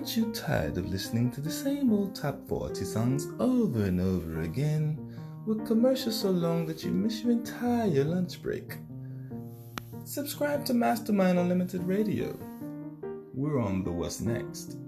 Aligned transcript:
Aren't 0.00 0.16
you 0.16 0.32
tired 0.32 0.78
of 0.78 0.88
listening 0.88 1.30
to 1.32 1.42
the 1.42 1.50
same 1.50 1.92
old 1.92 2.14
top 2.14 2.48
40 2.48 2.86
songs 2.86 3.28
over 3.38 3.84
and 3.84 4.00
over 4.00 4.40
again, 4.40 5.14
with 5.44 5.66
commercials 5.66 6.18
so 6.18 6.30
long 6.30 6.64
that 6.64 6.82
you 6.82 6.90
miss 6.90 7.22
your 7.22 7.32
entire 7.32 8.04
lunch 8.04 8.40
break? 8.40 8.78
Subscribe 10.04 10.64
to 10.64 10.72
Mastermind 10.72 11.38
Unlimited 11.38 11.84
Radio. 11.84 12.34
We're 13.34 13.60
on 13.60 13.84
the 13.84 13.92
What's 13.92 14.22
Next. 14.22 14.78